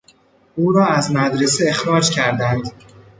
او 0.55 0.71
را 0.71 0.87
از 0.87 1.11
مدرسه 1.11 1.69
اخراج 1.69 2.09
کردند. 2.09 2.71